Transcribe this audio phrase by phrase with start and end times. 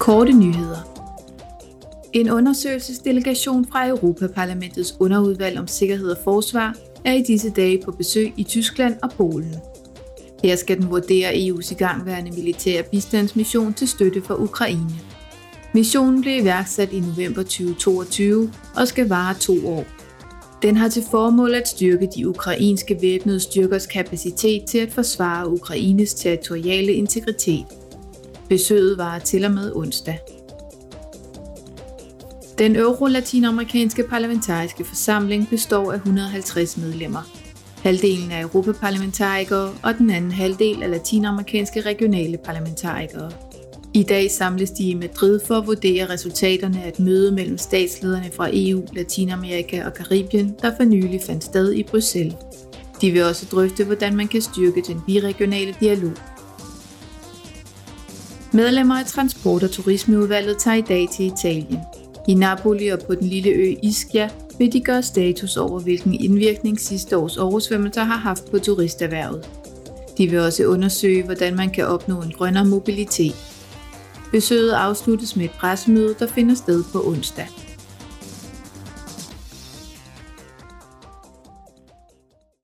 [0.00, 0.78] Korte nyheder.
[2.12, 8.32] En undersøgelsesdelegation fra Europaparlamentets underudvalg om sikkerhed og forsvar er i disse dage på besøg
[8.36, 9.54] i Tyskland og Polen.
[10.44, 14.90] Her skal den vurdere EU's igangværende militære bistandsmission til støtte for Ukraine.
[15.74, 19.84] Missionen blev iværksat i november 2022 og skal vare to år.
[20.62, 26.14] Den har til formål at styrke de ukrainske væbnede styrkers kapacitet til at forsvare Ukraines
[26.14, 27.66] territoriale integritet.
[28.50, 30.18] Besøget var til og med onsdag.
[32.58, 37.30] Den euro-latinamerikanske parlamentariske forsamling består af 150 medlemmer.
[37.82, 43.30] Halvdelen er europaparlamentarikere og den anden halvdel er latinamerikanske regionale parlamentarikere.
[43.94, 48.30] I dag samles de i Madrid for at vurdere resultaterne af et møde mellem statslederne
[48.36, 52.34] fra EU, Latinamerika og Karibien, der for nylig fandt sted i Bruxelles.
[53.00, 56.12] De vil også drøfte, hvordan man kan styrke den biregionale dialog.
[58.52, 61.78] Medlemmer af Transport- og Turismeudvalget tager i dag til Italien.
[62.28, 66.80] I Napoli og på den lille ø Ischia vil de gøre status over, hvilken indvirkning
[66.80, 69.48] sidste års oversvømmelser har haft på turisterhvervet.
[70.18, 73.34] De vil også undersøge, hvordan man kan opnå en grønnere mobilitet.
[74.32, 77.46] Besøget afsluttes med et pressemøde, der finder sted på onsdag.